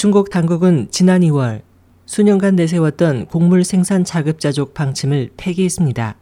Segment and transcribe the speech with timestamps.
[0.00, 1.60] 중국 당국은 지난 2월
[2.06, 6.16] 수년간 내세웠던 곡물 생산 자급자족 방침을 폐기했습니다.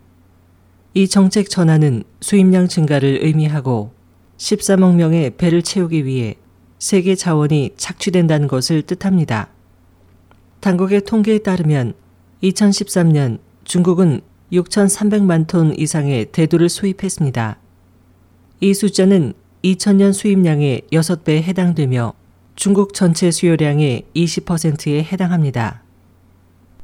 [0.95, 3.93] 이 정책 전환은 수입량 증가를 의미하고
[4.37, 6.35] 13억 명의 배를 채우기 위해
[6.81, 9.49] 세계 자원이 착취된다는 것을 뜻합니다.
[10.59, 11.95] 당국의 통계에 따르면
[12.43, 14.23] 2013년 중국은
[14.53, 17.61] 6,300만 톤 이상의 대두를 수입했습니다.
[18.59, 22.18] 이 숫자는 2000년 수입량의 6배에 해당되며
[22.59, 25.85] 중국 전체 수요량의 20%에 해당합니다.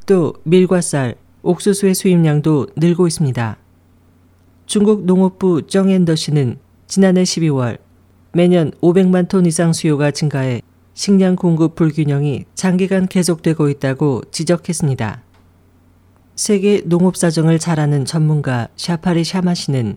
[0.06, 3.56] 또 밀과 쌀, 옥수수의 수입량도 늘고 있습니다.
[4.66, 7.78] 중국 농업부 정앤더 씨는 지난해 12월
[8.30, 10.62] 매년 500만 톤 이상 수요가 증가해
[10.94, 15.24] 식량 공급 불균형이 장기간 계속되고 있다고 지적했습니다.
[16.36, 19.96] 세계 농업 사정을 잘 아는 전문가 샤파리 샤마 씨는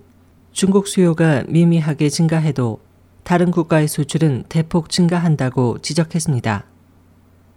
[0.53, 2.79] 중국 수요가 미미하게 증가해도
[3.27, 6.63] 다른 국가의 수출은 대폭 증가한다고 지적했습니다.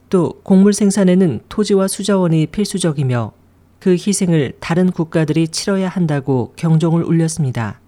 [0.08, 3.30] 또 곡물 생산에는 토지와 수자원이 필수적이며
[3.78, 7.78] 그 희생을 다른 국가들이 치러야 한다고 경종을 울렸습니다.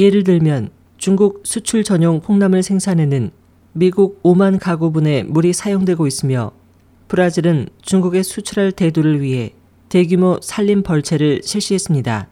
[0.00, 3.30] 예를 들면 중국 수출 전용 콩나물 생산에는
[3.72, 6.50] 미국 5만 가구분의 물이 사용되고 있으며
[7.06, 9.54] 브라질은 중국에 수출할 대두를 위해
[9.90, 12.28] 대규모 산림 벌채를 실시했습니다.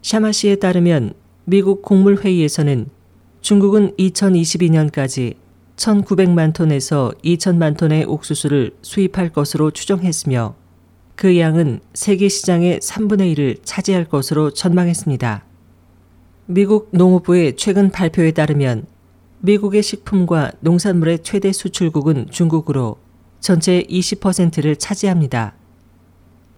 [0.00, 1.12] 샤마 씨에 따르면
[1.44, 2.96] 미국 곡물회의에서는
[3.40, 5.34] 중국은 2022년까지
[5.76, 10.54] 1,900만 톤에서 2천만 톤의 옥수수를 수입할 것으로 추정했으며
[11.14, 15.44] 그 양은 세계 시장의 3분의 1을 차지할 것으로 전망했습니다.
[16.46, 18.86] 미국 농업부의 최근 발표에 따르면
[19.40, 22.98] 미국의 식품과 농산물의 최대 수출국은 중국으로
[23.40, 25.54] 전체 20%를 차지합니다.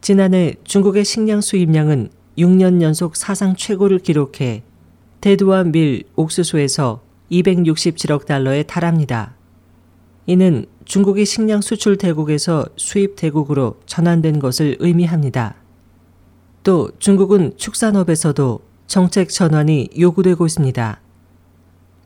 [0.00, 4.62] 지난해 중국의 식량 수입량은 6년 연속 사상 최고를 기록해
[5.20, 9.34] 대두와 밀, 옥수수에서 267억 달러에 달합니다.
[10.24, 15.56] 이는 중국이 식량 수출 대국에서 수입 대국으로 전환된 것을 의미합니다.
[16.62, 21.00] 또 중국은 축산업에서도 정책 전환이 요구되고 있습니다.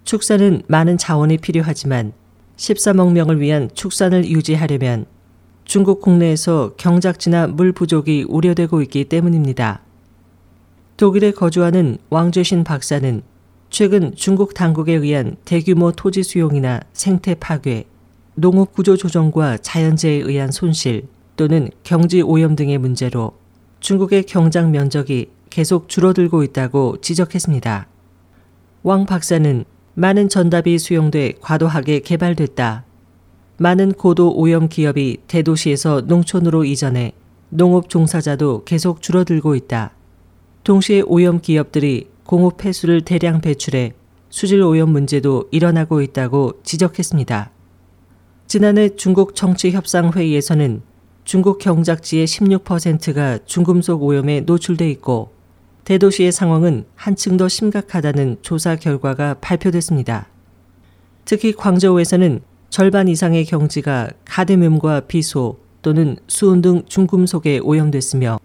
[0.03, 2.13] 축산은 많은 자원이 필요하지만
[2.57, 5.07] 13억 명을 위한 축산을 유지하려면
[5.65, 9.84] 중국 국내에서 경작지나 물 부족이 우려되고 있기 때문입니다.
[10.97, 13.23] 독일에 거주하는 왕죄신 박사는
[13.69, 17.87] 최근 중국 당국에 의한 대규모 토지 수용이나 생태 파괴,
[18.37, 23.33] 농업 구조 조정과 자연재해에 의한 손실 또는 경지 오염 등의 문제로
[23.81, 27.89] 중국의 경작 면적이 계속 줄어들고 있다고 지적했습니다.
[28.85, 32.85] 왕 박사는 많은 전답이 수용돼 과도하게 개발됐다.
[33.57, 37.13] 많은 고도 오염 기업이 대도시에서 농촌으로 이전해
[37.49, 39.93] 농업 종사자도 계속 줄어들고 있다.
[40.65, 43.93] 동시에 오염 기업들이 공업 폐수를 대량 배출해
[44.31, 47.51] 수질 오염 문제도 일어나고 있다고 지적했습니다.
[48.47, 50.81] 지난해 중국 정치협상회의에서는
[51.25, 55.33] 중국 경작지의 16%가 중금속 오염에 노출돼 있고
[55.85, 60.29] 대도시의 상황은 한층 더 심각하다는 조사 결과가 발표됐습니다.
[61.27, 68.39] 특히 광저우에서는 절반 이상의 경지가 가데뮴과 비소 또는 수은 등 중금속에 오염됐으며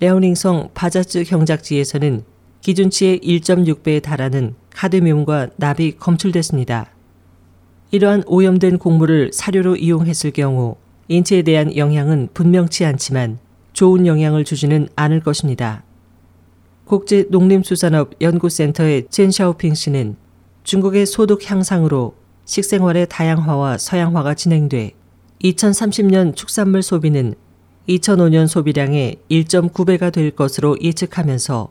[0.00, 2.22] 레오닝성 바자츠 경작지에서는
[2.60, 6.92] 기준치의 1.6배에 달하는 카드뮴과 납이 검출됐습니다.
[7.90, 10.76] 이러한 오염된 곡물을 사료로 이용했을 경우
[11.08, 13.38] 인체에 대한 영향은 분명치 않지만
[13.72, 15.82] 좋은 영향을 주지는 않을 것입니다.
[16.84, 20.16] 국제 농림수산업 연구센터의 젠 샤오핑 씨는
[20.62, 24.92] 중국의 소득 향상으로 식생활의 다양화와 서양화가 진행돼
[25.42, 27.34] 2030년 축산물 소비는
[27.88, 31.70] 2005년 소비량의 1.9배가 될 것으로 예측하면서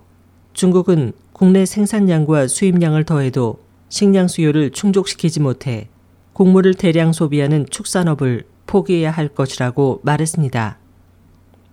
[0.53, 5.89] 중국은 국내 생산량과 수입량을 더해도 식량 수요를 충족시키지 못해
[6.33, 10.79] 곡물을 대량 소비하는 축산업을 포기해야 할 것이라고 말했습니다.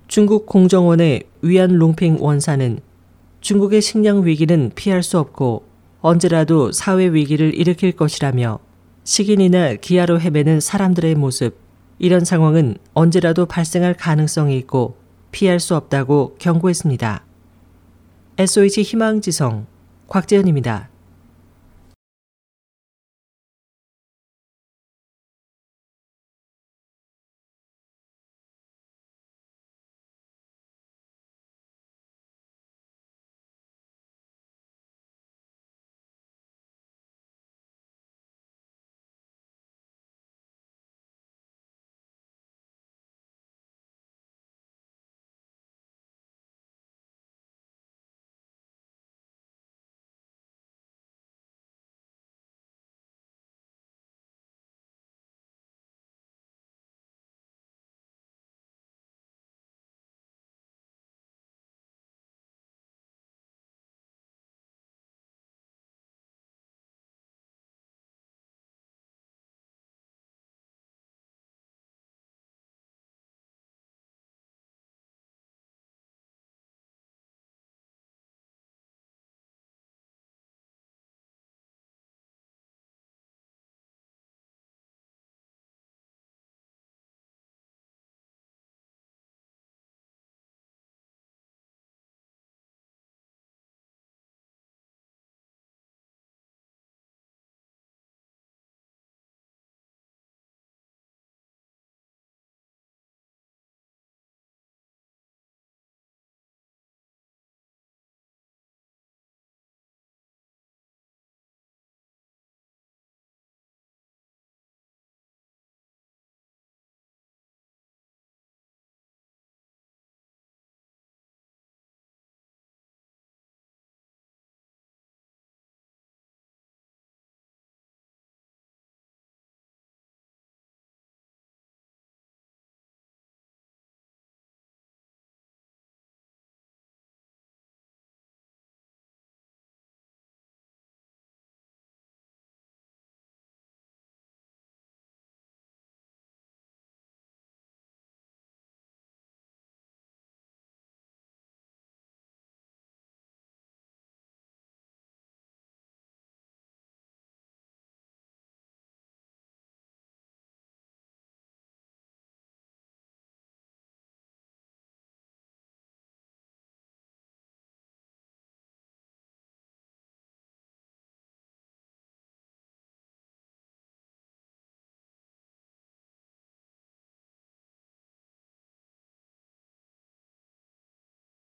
[0.08, 2.78] 중국 공정원의 위안 롱핑 원사는
[3.40, 5.64] 중국의 식량 위기는 피할 수 없고
[6.02, 8.58] 언제라도 사회 위기를 일으킬 것이라며
[9.04, 11.63] 식인이나 기아로 헤매는 사람들의 모습,
[11.98, 14.96] 이런 상황은 언제라도 발생할 가능성이 있고
[15.30, 17.24] 피할 수 없다고 경고했습니다.
[18.38, 19.66] SOH 희망지성
[20.08, 20.88] 곽재현입니다.